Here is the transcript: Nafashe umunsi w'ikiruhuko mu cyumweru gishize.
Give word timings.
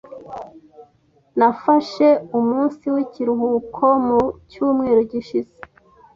Nafashe 1.37 2.07
umunsi 2.39 2.83
w'ikiruhuko 2.93 3.85
mu 4.05 4.19
cyumweru 4.49 5.01
gishize. 5.11 5.57